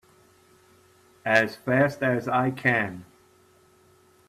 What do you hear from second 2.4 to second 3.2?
can!